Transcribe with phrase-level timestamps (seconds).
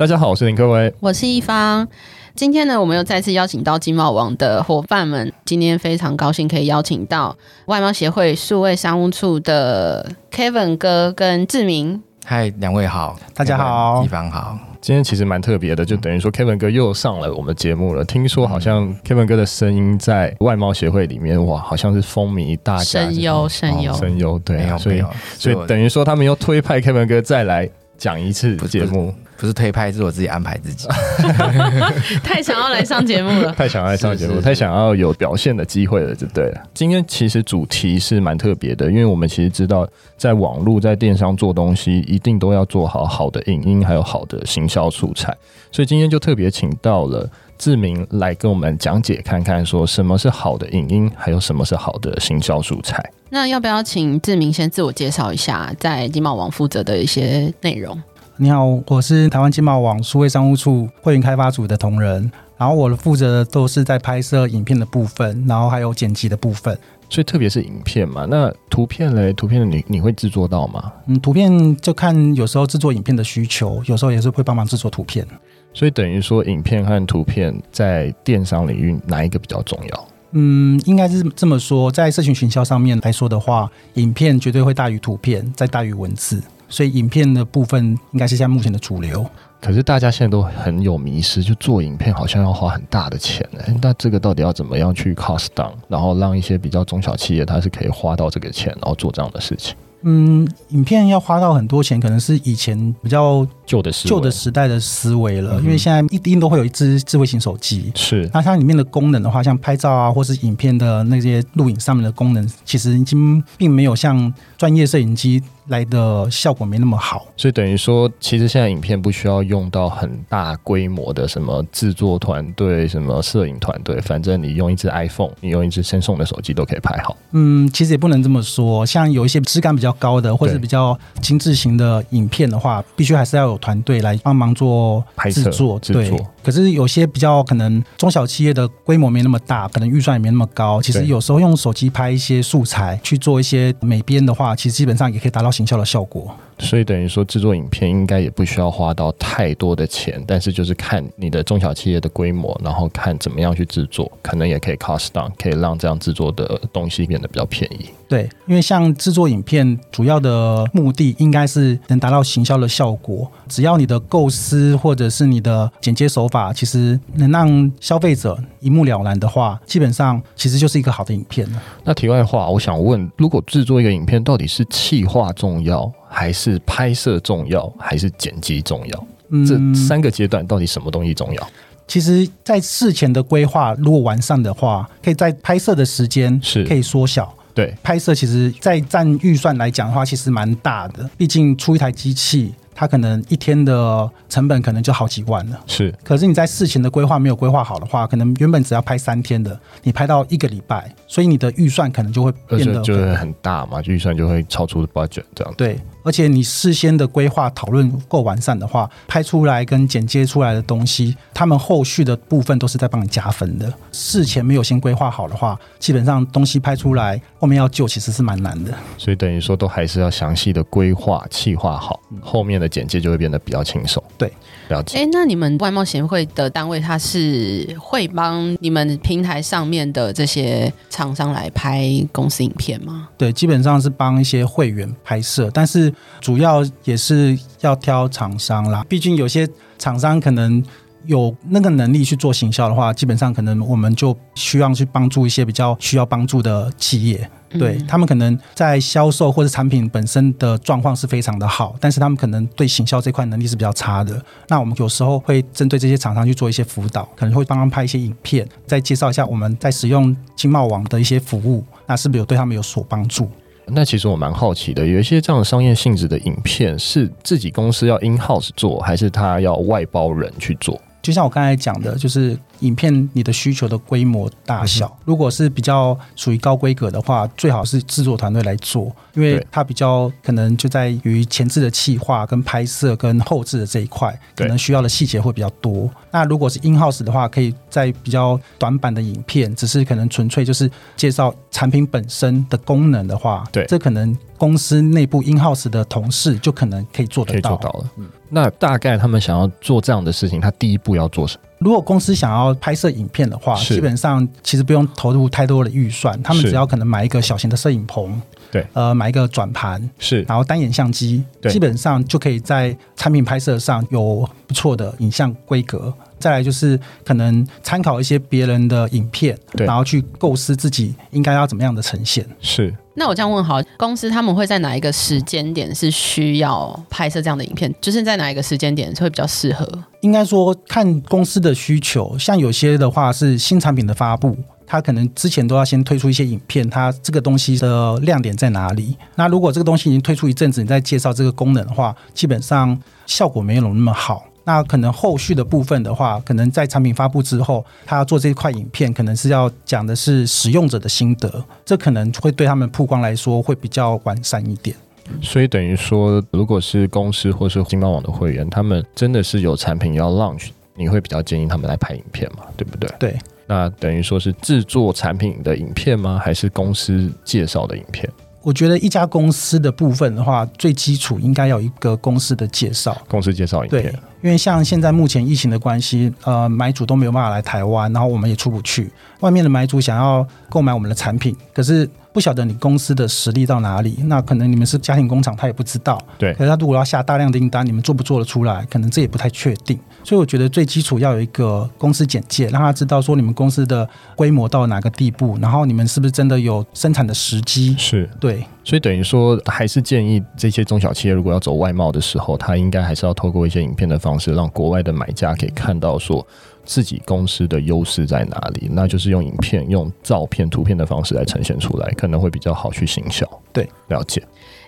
[0.00, 1.86] 大家好，我是林科威，我是一方。
[2.34, 5.30] 今天呢，我们又再次邀请到经贸网的伙伴们。
[5.44, 7.36] 今天非常高兴可以邀请到
[7.66, 12.02] 外贸协会数位商务处的 Kevin 哥跟志明。
[12.24, 14.56] 嗨，两位好，大家好，一方好。
[14.80, 18.02] 今天其实蛮特别的，就等于说 Kevin 哥又上了我们节目了。
[18.02, 25.04] 听说好像 Kevin 哥的声音在外贸协会里面，哇，好像是风靡大家，声优，声优，声优，对啊，所以
[25.36, 27.68] 所以等于说他们又推派 Kevin 哥再来
[28.00, 29.14] 讲一次节目。
[29.36, 30.86] 不是推拍，是我自己安排自己。
[32.22, 36.62] 太想要来上节目了，太想要来上节目，太想要有表现的机会了，就对了。
[36.74, 45.34] 今天其实主题是蛮特别的，因为我们其实知道，在网络、在电商做东西，一定都要做好好的影音，还有好的行销素材。
[45.72, 47.26] 所以今天就特别请到了
[47.60, 53.04] 志明来跟我们讲解，看看说什么是好的影音，还有什么是好的行销素材。
[53.28, 58.02] 那要不要请志明先自我介绍一下，在金茂网负责的一些内容？
[58.38, 66.78] 你好，我是台湾金茂网数位商务处会员开发组的同仁，然后我的负责的都是在拍摄影片的部分，然后还有剪辑的部分。
[67.08, 69.32] 所以特别是影片嘛，那图片嘞？
[69.32, 70.92] 图片你你会制作到吗？
[71.06, 75.26] 嗯，图片就看有时候制作影片的需求，有时候也是会帮忙制作图片。
[75.72, 80.08] 所以等于说，影片和图片在电商领域哪一个比较重要？
[80.32, 86.42] 嗯，应该是这么说，在社群行销上面来说的话，影片绝对会大于图片，再大于文字。
[86.68, 89.28] 所以影片的部分应该是现在目前的主流。
[89.60, 93.60] 可是大家现在都很有迷失，就做影片好像要花很大的钱呢。
[93.82, 99.74] 那这个到底要怎么样去 cost down，然后让一些比较中小企业它是可以花到这个钱，然后做这样的事情？
[100.02, 105.60] 嗯，影片要花到很多钱，可能是以前比较旧的旧的时代的思维了。
[105.60, 117.26] 因为现在一定都会有一支智慧型手机，是那它里面的功能的话，像拍照啊，或是影片的那些录影上面的功能，其实已经并没有像专业摄影机来的效果没那么好。
[117.36, 127.16] 所以等于说，其实现在影片不需要用到很大规模的什么制作团队、什么摄影团队，反正你用一支 iPhone，你用一支 Samsung 的手机都可以拍好。
[127.32, 135.78] 嗯，其实也不能这么说，像有一些质感比较高的，或者是比较精致型的影片的话，必须还是要有团队来帮忙做制作。
[135.80, 136.18] 制作。
[136.42, 146.34] 可是有些比较可能中小企业的规模没那么大，可能预算也没那么高，其实有时候用手机拍一些素材去做一些美编的话，其实基本上也可以达到营销的效果。
[146.60, 157.86] 所以等于说，制作影片应该也不需要花到太多的钱，但是就是看你的中小企业的规模，然后看怎么样去制作，可能也可以 cost down，可以让这样制作的东西变得比较便宜。
[158.08, 163.30] 对，因为像制作影片，主要的目的应该是能达到行销的效果。
[163.48, 171.62] 只要你的构思或者是你的剪接手法，其实能让消费者一目了然的话，基本上其实就是一个好的影片了。
[171.84, 175.90] 那题外话，我想问，如果制作一个影片，到底是企划重要？
[176.10, 179.06] 还是拍摄重要，还是剪辑重要？
[179.30, 181.50] 嗯，这三个阶段到底什么东西重要？
[181.86, 187.32] 其实，在事前的规划如果完善的话，可以在拍摄的时间是可以缩小。
[187.54, 191.08] 对，拍摄其实，在占预算来讲的话，其实蛮大的。
[191.16, 192.52] 毕竟出一台机器。
[192.80, 195.94] 它可能一天的成本可能就好几万了，是。
[196.02, 205.52] 可是你在事前的规划没有规划好的话，可能原本只要拍三天的，你拍到一个礼拜，所以你的预算可能就会变得就会很大嘛，预算就会超出 budget 这样。
[205.58, 205.78] 对。
[206.02, 213.70] 而且你事先的规划讨论够完善的话，拍出来跟剪接出来的东西，他们后续的部分都是在帮你加分的。
[213.92, 218.72] 事前没有先规划好的话，基本上东西拍出来后面要救其实是蛮难的。
[218.96, 224.02] 所以等于说都还是要详细的规划、计划好，后面的剪接就会变得比较轻松。
[224.16, 224.32] 对，
[224.68, 224.98] 了解。
[224.98, 233.08] 哎，那你们外贸协会的单位，它是会帮你们平台上面的这些厂商来拍公司影片吗？
[233.18, 235.92] 对，基本上是帮一些会员拍摄，但是。
[236.20, 239.48] 主要也是要挑厂商啦，毕竟有些
[239.78, 240.62] 厂商可能
[241.06, 247.28] 有那个能力去做行销的话，基本上可能我们就需要去帮助一些比较需要帮助的企业。
[247.58, 254.22] 对，他们可能在销售或者产品本身的状况是非常的好，但是他们可能对行销这块能力是比较差的。
[254.48, 263.30] 那我们有时候会针对这些厂商去做一些辅导，可能会帮他们拍一些影片，再介绍一下我们在使用经贸网的一些服务，那是不是有对他们有所帮助？
[263.72, 270.80] 那其实我蛮好奇的，有一些这样的商业性质的影片，是自己公司要 in house 做，还是他要外包人去做？
[271.02, 272.38] 就像我刚才讲的，就是。
[272.60, 285.88] 影片你的需求的规模大小，如果是比较属于高规格的话，最好是制作团队来做，因为它比较可能就在于前置的企划、跟拍摄、跟后置的这一块，可能需要的细节会比较多。
[286.10, 297.90] 那如果是 in house 的话，可以在比较短版的影片，只是可能纯粹就是介绍产品本身的功能的话，对，这可能公司内部 in house 的同事就可能可以做得到，可以做到了。
[298.30, 301.42] 那大概他们想要做这样的事情，他第一步要做什么？
[301.58, 311.52] 如果公司想要拍摄影片的话，基本上其实不用投入太多的预算，他们只要可能买一个小型的摄影棚，对，呃，买一个转盘，是，然后单眼相机，对。
[311.52, 315.92] 基本上就可以在产品拍摄上有不错的影像规格。
[316.20, 322.24] 再来就是可能参考一些别人的影片，对然后去构思自己应该要怎么样的呈现。
[322.40, 322.72] 是。
[322.94, 327.72] 那我这样问好，公司他们会在哪一个时间点是需要拍摄这样的影片？
[327.80, 329.66] 就是在哪一个时间点会比较适合？
[330.02, 334.36] 应该说看公司的需求，像有些的话是新产品的发布，
[334.66, 338.94] 它可能之前都要先推出一些影片，它这个东西的亮点在哪里？
[339.14, 344.24] 那如果这个东西已经推出一阵子，你再介绍这个功能的话，基本上效果没有那么好。
[344.50, 354.74] 那可能后续的部分的话，可能在产品发布之后，他要做这块影片，可能是要讲的是使用者的心得，这可能会对他们曝光来说会比较完善一点。
[355.22, 362.44] 所以等于说，如果是公司或是经贸网的会员，他们真的是有产品要 launch，你会比较建议他们来拍影片嘛？
[362.56, 362.90] 对不对？
[362.98, 363.16] 对。
[363.46, 366.20] 那等于说是制作产品的影片吗？
[366.20, 368.10] 还是公司介绍的影片？
[368.42, 372.96] 我觉得一家公司的部分的话，最基础应该有一个公司的介绍。
[373.06, 373.82] 公司介绍影片。
[373.82, 373.92] 对，
[374.22, 378.90] 因为像现在目前疫情的关系，呃，买主都没有办法来台湾，然后我们也出不去。
[379.20, 383.96] 外面的买主想要购买我们的产品，可是不晓得你公司的实力到哪里。
[384.04, 386.00] 那可能你们是家庭工厂，他也不知道。
[386.18, 386.32] 对。
[386.34, 388.66] 可是他如果要下大量的订单，你们做不做得出来？
[388.70, 389.78] 可能这也不太确定。
[390.02, 397.74] 所以我觉得最基础要有一个公司简介，让他知道说你们公司的规模到哪个地步，然后你们是不是真的有生产的时机。
[397.78, 398.08] 是。
[398.18, 398.44] 对。
[398.62, 406.24] 所以等于说，还是建议这些中小企业如果要走外贸的时候，他应该还是要透过一些影片的方式，让国外的买家可以看到说
[406.70, 408.68] 自己公司的优势在哪里。
[408.70, 413.28] 那就是用影片、用照片、图片的方式来呈现出来，可能会比较好去行销。
[413.52, 414.22] 对，了解。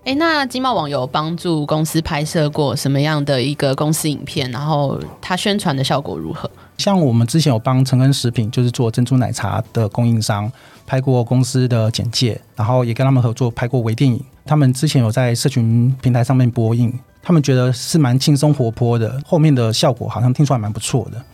[0.05, 4.51] 哎，那经贸网有帮助公司拍摄过什么样的一个公司影片？
[4.51, 6.51] 然后它宣传的效果如何？
[6.77, 10.51] 像我们之前有帮诚恩食品，就是做珍珠奶茶的供应商，
[10.85, 14.21] 拍过公司的简介，然后也跟他们合作拍过微电影。
[14.45, 21.25] 他们之前有在社群平台上面播映，他们觉得是蛮轻松活泼的，后面的效果好像听出来蛮不错的。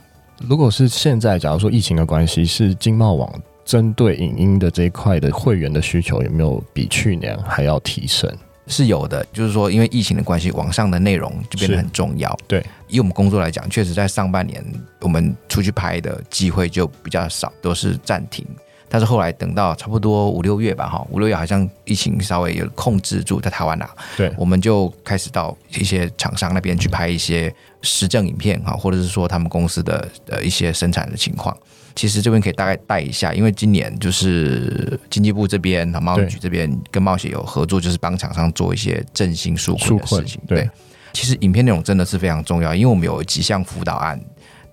[0.46, 3.32] 如果是现在，假如说疫情的关系，是经贸网
[3.64, 8.32] 针对影音的这一块的会员的需求，有没有比去年还要提升？
[8.66, 12.38] 是有的，就是说，因为疫情的关系，网上的内容就变得很重要。
[12.46, 14.62] 对，以我们工作来讲，确实在上半年，
[15.00, 18.46] 我们出去拍的机会就比较少，都是暂停。
[18.88, 31.56] 但是后来等到差不多五六月吧，哈，五六月好像疫情稍微有控制住，在台湾啊，对，我们就开始到一些厂商那边去拍一些实证影片，哈，或者是说他们公司的呃一些生产的情况。
[31.94, 40.40] 其实这边可以大概带一下，因为今年就是经济部这边、贸易局这边跟贸协有合作，就是帮厂商做一些振兴纾困的事情。
[40.46, 40.70] 对，对，
[41.12, 44.20] 其实影片内容真的是非常重要，因为我们有几项辅导案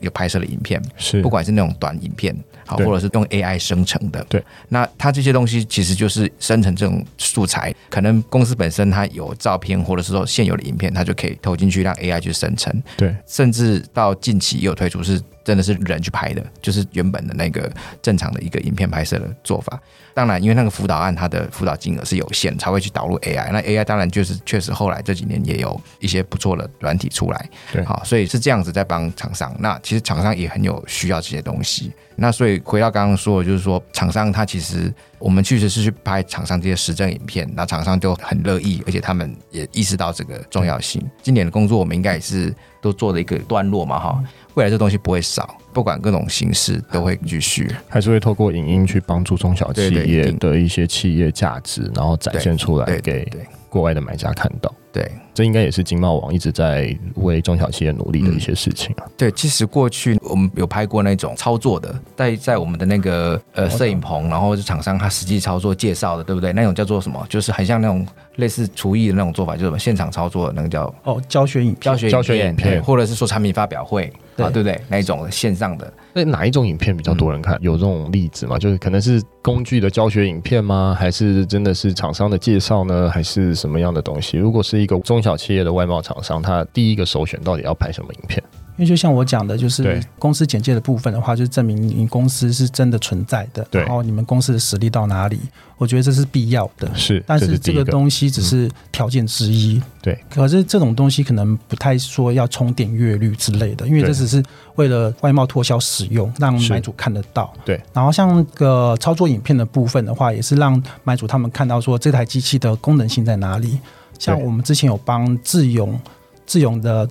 [0.01, 2.35] 有拍摄的影片，是不管是那种短影片，
[2.65, 4.25] 好，或者是用 AI 生成的。
[4.29, 12.83] 对，那它这些东西其实就是生成这种素材，可能公司本身它有照片，或者是说现有的影片，它就可以投进去让 AI 去生成。
[12.97, 15.21] 对，甚至到近期也有推出是。
[15.45, 17.71] 真的是人去拍的，就是原本的那个
[18.01, 19.79] 正常的一个影片拍摄的做法。
[20.13, 23.51] 当然，因为那个辅导案它的辅导金额是有限，才会去导入 AI。
[23.51, 29.55] 那 AI 当然就是确实后来这几年也有一些不错的软体出来，对，好，所以是这样子在帮厂商。
[29.59, 31.91] 那其实厂商也很有需要这些东西。
[32.15, 41.05] 那所以回到刚刚说的，就是说厂商他其实我们确实是去拍厂商这些实证影片，那厂商就很乐意，而且他们也意识到这个重要性。
[41.21, 44.23] 今年的工作我们应该也是都做了一个段落嘛，哈。
[44.55, 53.29] 未来这东西不会少，不管各种形式都会继续，还是会透过影音去帮助中小企业的一些企业价值，然后展现出来给
[53.69, 54.73] 国外的买家看到。
[54.93, 59.03] 对，这应该也是经贸网一直在为中小企业努力的一些事情啊。
[59.05, 66.53] 嗯、对，其实过去我们有拍过那种操作的，在在我们的那个呃摄影棚，然后是厂商他实际操作介绍的，对不对？
[66.53, 67.23] 那种叫做什么？
[67.27, 74.11] 就是很像那种类似厨艺的那种做法，就是什么现场操作的那个叫哦教学影教学教学影片，或者是说产品发表会。
[74.37, 74.77] 啊，对不对？
[74.89, 77.55] 那一种线上的，那哪一种影片比较多人看？
[77.55, 78.59] 嗯、有这种例子吗？
[78.59, 80.93] 就是可能是工具的教学影片吗？
[80.99, 83.09] 还是真的是厂商的介绍呢？
[83.09, 84.35] 还是什么样的东西？
[84.35, 88.41] 如果是一个中小企业的外贸厂商，他第一个首选到底要拍什么影片？
[88.77, 95.39] 因为就像我讲的，就是公司简介的部分的话，就是证明你公司是真的存在的，然后你们公司的实力到哪里，
[95.77, 96.93] 我觉得这是必要的。
[96.93, 99.81] 是，但是这个东西只是条件之一。
[100.01, 104.43] 对，可是这种东西可能不太说要冲点阅率之类的，因为这只是
[104.75, 107.53] 为了外贸拓销使用，让买主看得到。
[107.63, 113.79] 对，然后像个操作影片的部分的话，也是让买主他们看到说这台机器的功能性在哪里。
[114.19, 115.99] 像我们之前有帮智勇
[116.45, 117.07] 智勇的。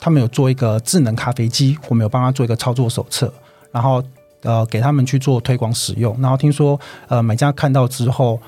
[0.00, 3.34] 他们有做一个智能咖啡机，我们有帮他做一个操作手册，
[3.72, 4.00] 然后
[4.42, 6.16] 呃给他们去做推广使用。
[6.20, 6.78] 然后听说
[7.08, 8.40] 呃买家看到之后，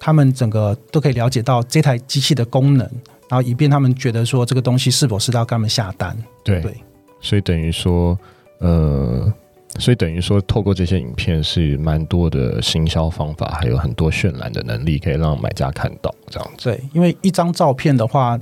[0.00, 2.84] 他们整个都可以了解到这台机器的功能，
[3.28, 6.18] 然后以便他们觉得说这个东西是否是要跟他们下单。
[6.42, 6.74] 对，对
[7.20, 8.18] 所以等于说
[8.58, 9.32] 呃。
[9.78, 16.64] 所以等于说，透过这些影片是蛮多的行销方法，还有很多渲染的能力，可以让买家看到这样子。
[16.64, 18.38] 对，因为一张照片的话，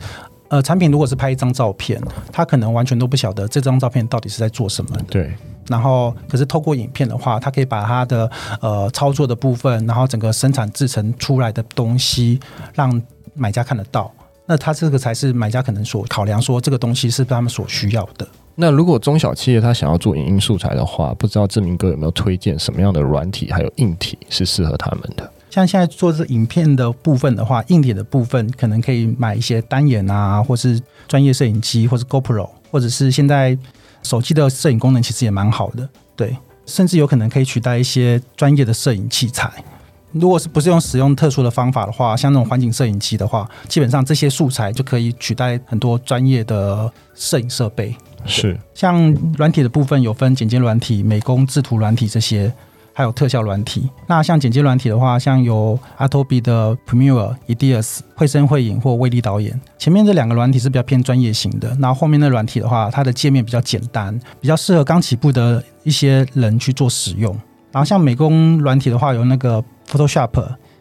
[0.48, 2.00] 呃，产品如果是拍一张照片，
[2.32, 4.96] 他可能完全都不晓得这张照片到底是在做什么。
[5.08, 5.32] 对。
[5.68, 12.38] 然后，可是透过影片的话，他可以把他的呃操作的部分，然后整个生产制成出来的东西，
[12.74, 14.12] 让买家看得到。
[14.46, 18.28] 那他这个才是买家可能所考量，说这个东西是不是他们所需要的。
[18.56, 25.28] 那如果中小企业他想要做影音素材的话，不知道志明哥有没有推荐什么样的软体还有硬体是适合他们的？
[25.50, 33.56] 像现在做这影片的部分的话，硬体的部分可能可以买一些单眼啊，或是专业摄影机，或是 GoPro，或者是现在
[34.02, 39.50] 手机的摄影功能其实也蛮好的，对，甚至有可能可以取代一些专业的摄影器材。
[40.12, 47.92] 如果是不是用使用特殊的方法的话，像那种环境摄影机的话，基本上这些素材就可以取代很多专业的摄影设备。
[48.26, 52.52] 是，像软体的部分有分剪接软体、美工制图软体这些，
[52.92, 53.88] 还有特效软体。
[54.06, 59.60] 那像剪接软体的话，像有 Adobe 的 Premiere、Edius、绘声绘影或威力导演。
[59.78, 67.36] 前面这两个软体是比较偏专业型的，那后，后面的软体的话，它的界面比较简单，比较适合刚起步的一些人去做使用。
[67.72, 70.30] 然后像美工软体的话，有那个 Photoshop、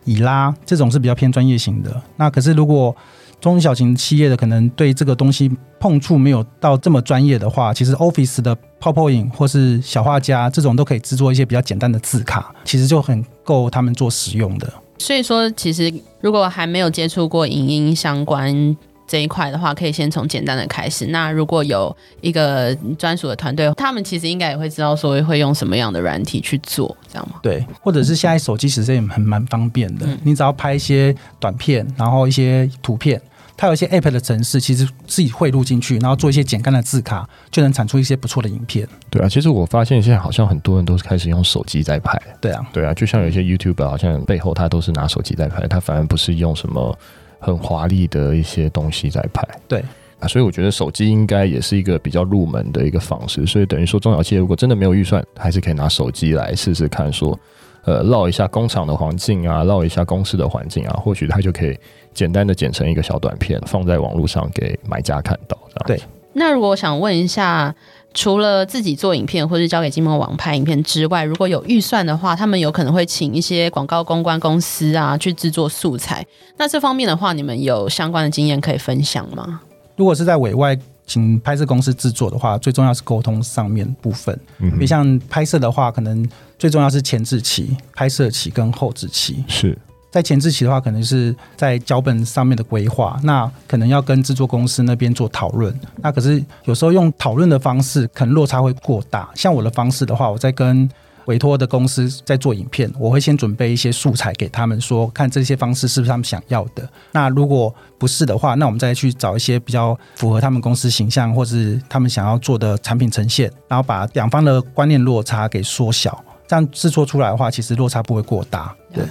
[0.05, 1.99] 以拉这种是比较偏专业型的。
[2.15, 2.95] 那可是如果
[3.43, 14.71] 中小型企业的可能对这个东西碰触没有到这么专业的话，其实 Office 的 PowerPoint 或是小画家这种都可以制作一些比较简单的字卡，其实就很够他们做使用的。
[14.97, 21.07] 所以说，其实如果还没有接触过影音相关这一块的话，可以先从简单的开始。
[21.07, 27.39] 那如果有一个专属的团队，他们其实应该也会知道说会用什么样的软体去做，这样吗？
[27.43, 33.21] 对，或者是现在手机其实也很蛮方便的，嗯，你只要拍一些短片，然后一些图片。
[33.55, 38.87] 它有一些 App 的程式，其实自己汇入进去，然后做一些简单的字卡，就能产出一些不错的影片。
[39.09, 42.19] 对啊，其实我发现现在好像很多人都是开始用手机在拍。
[42.41, 46.97] 对啊，对啊，就像有一些 YouTuber，好像背后他都是拿手机在拍，他反而不是用什么
[47.39, 49.47] 很华丽的一些东西在拍。
[49.67, 49.83] 对
[50.19, 53.45] 啊，所以我觉得手机应该也是一个比较入门的一个方式。
[53.45, 57.39] 所以等于说，中小企业如果真的没有预算，还是可以拿手机来试试看，说。
[57.85, 61.77] 呃，绕一下工厂的环境啊，绕一下公司的环境啊，或许他就可以
[62.13, 65.57] 简单的剪成一个小短片，放在网络上给买家看到。
[65.85, 66.01] 对。
[66.33, 67.75] 那如果我想问一下，
[68.13, 76.25] 除了自己做影片或是交给金门网拍影片之外，如果有预算的话，他们有可能会请一些广告公关公司啊去制作素材。
[76.57, 79.59] 那这方面的话，你们有相关的经验可以分享吗？
[79.95, 80.77] 如果是在委外。
[81.05, 84.37] 请拍摄公司制作的话，最重要是沟通上面部分。
[84.59, 89.43] 嗯，比如像拍摄的话，可能最重要是前置期、拍摄期跟后置期。
[89.47, 89.77] 是
[90.09, 95.77] 在前置期的话，可能是在脚本上面的规划，那可能要跟制作公司那边做讨论。
[95.97, 99.27] 那可是有时候用讨论的方式，可能落差会过大。
[99.33, 100.87] 像我的方式的话，我在跟
[101.25, 106.87] 委托的公司在做影片，我会先准备一些素材给他们说，说看这些方式是不是他们想要的。
[107.11, 118.75] 那如果不是的话，那我们再去找一些比较符合他们公司形象或是他们想要做的产品呈现，然后把两方的观念落差给缩小，这样制作出来的话，其实落差不会过大。
[118.93, 119.03] 对。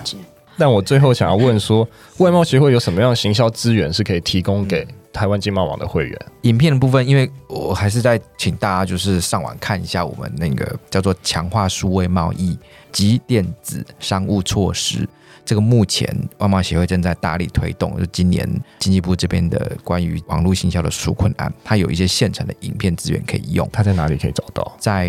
[0.59, 1.88] 但我最后想要问说，
[2.19, 6.19] 外贸协会有什么样的行销资源是可以提供给台湾经贸网的会员？
[6.42, 12.59] 影片的部分，因为我还是在请大家就是上网看一下我们那个叫做强化数位贸易
[12.90, 15.09] 及电子商务措施。
[15.45, 23.69] 这个目前外贸协会正在大力推动，就今年经济部这边的关于网络行销的纾困案，它有一些现成的影片资源可以用。
[23.73, 24.73] 它在哪里可以找到？
[24.78, 25.09] 在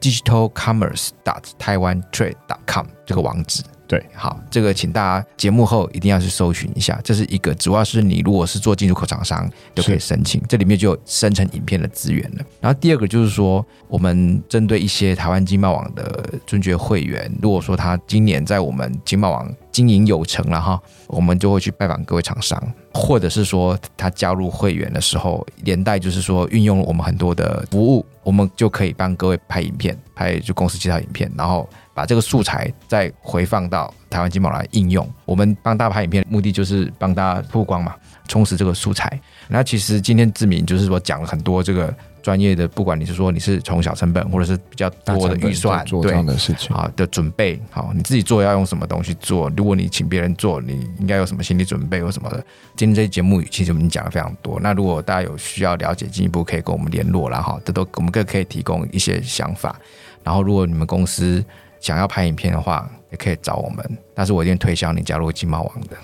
[0.00, 3.64] digitalcommerce.taiwantrade.com 这个网址。
[3.88, 12.44] 对，好，这个请大家节目后一定要去搜寻一下，这是一个主要是你如果是做进出口厂商就可以申请，这里面就有生成影片的资源了。
[12.60, 22.58] 然后第二个就是说，我们针对一些台湾经贸网的尊爵会员，如果说他今年在我们经贸网经营有成了哈，我们就会去拜访各位厂商，
[22.94, 31.68] 或者是说他加入会员的时候，连带就是说运用了我们很多的服务，我们就可以帮各位拍影片，拍就公司介绍影片，然后。
[31.96, 37.94] 把这个素材再回放到台湾金宝来应用，我们帮大家拍影片，目的就是帮大家曝光嘛，
[38.28, 39.18] 充实这个素材。
[39.48, 49.48] 那其实今天志明就是说讲了很多这个专业的，不管你是说你是从小成本或者是比较多的预算做这样的事情啊的准备，好，你自己做要用什么东西做？
[49.56, 52.44] 如果你请别人做，你应该有什么心理准备或什么的？
[52.74, 54.58] 今天这期节目其实我们讲了非常多。
[54.60, 59.78] 那如果大家有需要了解进一步，可以跟我们联络啦哈，这都我们各可以提供一些想法。
[60.24, 61.44] 然后如果你们公司
[61.78, 65.96] 想要拍影片的话，也可以找我们，但是我一定推销你加入金贸网的，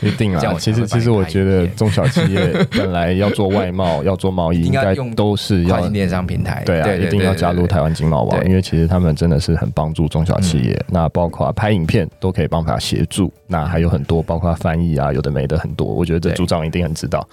[0.00, 0.54] 一定啊！
[0.58, 6.62] 其实其实我觉得中小企业本来要做外贸、要做贸易，应该都是要电商平台。
[6.64, 10.80] 对啊，一定要加入台湾金贸网，因为其实他们真的是很帮助中小企业。
[10.88, 15.86] 那包括拍影片都可以帮他协助，那还有很多包括翻译啊，有的没的很多。
[15.86, 17.26] 我觉得这组长一定很知道。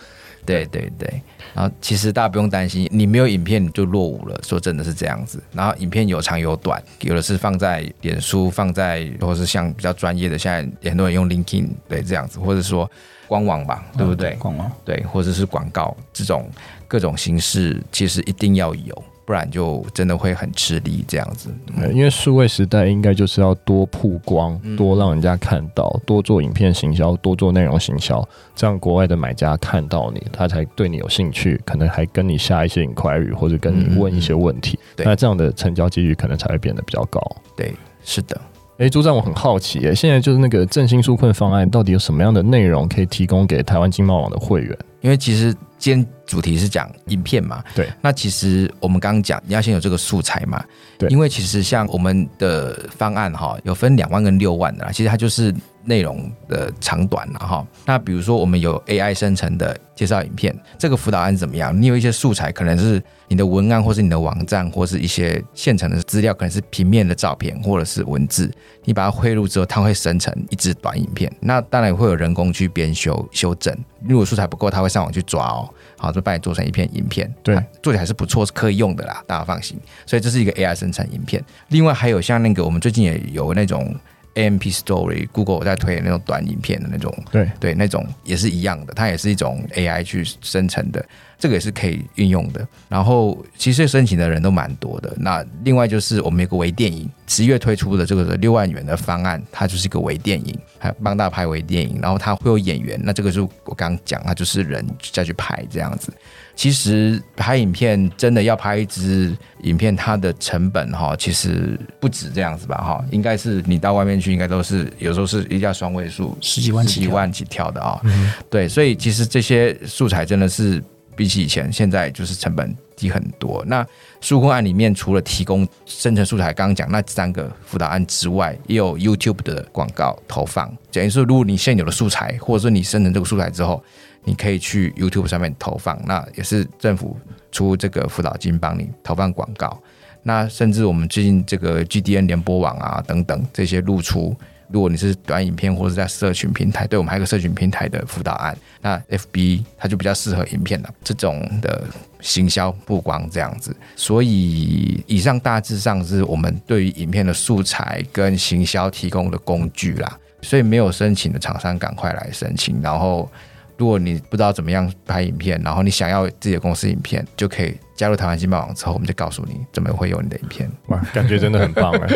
[0.46, 1.22] 对对对。
[1.54, 4.40] 然后其实大家不用担心，你没有影片你就落伍了。
[4.44, 5.42] 说真的是这样子。
[5.52, 12.90] 然后影片有长有短，有的是放在脸书，放在或者是像比较专业的，现在很多人用 LinkedIn 对这样子，或者说
[13.28, 14.36] 官网吧，对不对？
[14.40, 16.50] 官网对，或者是广告这种
[16.88, 19.04] 各种形式，其实一定要有。
[19.26, 21.50] 不然就真的会很吃力这样子，
[21.94, 37.22] 因为数位时代应该就是要多曝光，多让人家看到，多做影片行销，多做内容行销，这样国外的买家看到你，他才对你有兴趣，可能还跟你下一些 inquiry 或者跟你问一些问题，那这样的成交几率可能才会变得比较高。
[37.56, 38.40] 对，是的。
[38.80, 44.78] 哎，组长，我很好奇，哎，现在就是那个振兴纾困方案，到底有什么样的内容可以提供给台湾经贸网的会员？
[45.04, 47.92] 因为其实今天主题是讲影片嘛，对。
[48.02, 50.64] 那其实我们刚刚讲，你要先有这个素材嘛，
[50.98, 51.10] 对。
[51.10, 55.54] 因为其实像我们的方案哈，有分两万跟六万的啦，其实它就是
[55.86, 57.66] 内容的长短了哈。
[57.86, 61.80] 那比如说我们有 AI 生成的介绍影片，这个辅导案怎么样？
[61.80, 68.52] 你有一些素材，可能是你的文案，或是你的网站，或是一些现成的资料，可能是平面的照片或者是文字，
[68.86, 71.32] 你把它汇入之后，它会生成一支短影片。
[71.40, 73.76] 那当然会有人工去编修修正。
[74.08, 77.32] 如果素材不够，它会上网去抓哦，好，就帮你做成一片影片。
[77.42, 79.78] 对，做起来还是不错，是可以用的啦，大家放心。
[80.06, 81.44] 所以这是一个 AI 生成影片。
[81.70, 83.96] 另外还有像那个，我们最近也有那种
[84.36, 91.06] AMP Story、Google 在推的那种短影片的那种，对对，那种也是一样的，它也是一种 AI 去生成的。
[91.44, 95.14] 这个也是可以运用的，然后其实申请的人都蛮多的。
[95.18, 102.98] 那另外就是我们有个微电影，十月推出的这个六万元的方案，它就是一个微电影，还帮大家拍微电影，然后它会有演员。
[103.04, 106.14] 那这个就我刚刚讲，它就是人再去拍这样子。
[106.56, 118.00] 其实拍影片真的要拍一支影片，它的成本哈，其实不止这样子吧哈，应该是你到外面去，应该都是有时候是一下双位数，十几万、十几万起跳的啊。
[118.06, 120.82] 嗯、对，所以其实这些素材真的是。
[121.16, 123.64] 比起以前，现在就是成本低很多。
[123.68, 123.86] 那
[124.22, 130.72] 数控案里面，除了提供生成素材，刚刚讲那三个辅导案之外，也有 YouTube 的广告投放。
[130.92, 133.84] 等于说，如果你现有的素材，或者说你生成这个素材之后，
[134.24, 137.18] 你可以去 YouTube 上面投放，那也是政府
[137.52, 139.78] 出这个辅导金帮你投放广告。
[140.24, 144.36] 那甚至我们最近这个 GDN 联播网啊等等这些露出。
[144.74, 151.84] 如果你是短影片或者在社群平台，对我们还有个社群平台的辅导案，那 FB 它就比较适合影片了，这种的
[152.20, 153.74] 行销曝光这样子。
[153.96, 160.20] 所以以上大致上是我们对于影片的素材跟行销提供的工具啦。
[160.42, 163.32] 所以没有申请的厂商赶快来申请，然后。
[163.76, 170.70] 如果你不知道怎么样拍影片，然后你想要自己的公司影片，就可以加入台湾经贸网之后，我们就告诉你怎么会有你的影片。
[170.88, 172.08] 哇，感觉真的很棒哎！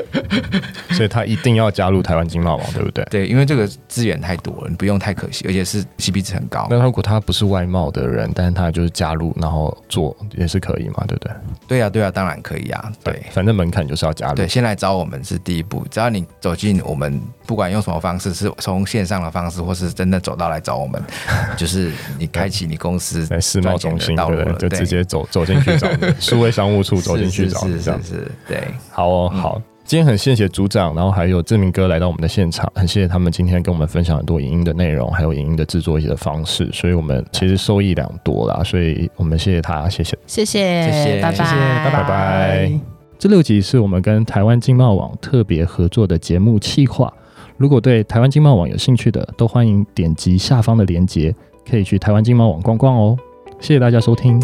[0.96, 3.06] 所以他一定要加入台湾经贸网，对不对？
[3.10, 6.68] 对，因为这个资源太多了，你不用太可惜，而且是 CP 值很高。
[6.70, 11.32] 那如果他不是外贸的人，但是他就是加入然后做也是可以嘛，对不对？
[11.68, 12.92] 对啊，对啊，当然可以啊。
[13.04, 14.36] 对，反正门槛就是要加入。
[14.36, 21.02] 对，先来找我们是第一步，只要你走进我们，不管用什么方式，是从线上的方式，或是真的走到来找我们。
[21.56, 25.88] 就是你开启你公司 在世贸中心，对，就直接走走进去找
[26.19, 42.71] 数位商务处，走进去找，是是是，对，好哦，好，今天很谢谢组长，然后还有志明哥来到我们的现场，很谢谢他们今天跟我们分享很多影音的内容，还有影音的制作一些的方式，所以我们其实受益良多啦，所以我们谢谢他，谢谢，谢谢，谢谢，拜拜，拜拜，拜拜。
[43.17, 47.12] 这六集是我们跟台湾经贸网特别合作的节目企划。
[47.58, 51.34] 如果对台湾经贸网有兴趣的，都欢迎点击下方的链接，
[51.67, 53.17] 可以去台湾经贸网逛逛哦。
[53.60, 54.39] 谢谢大家收听。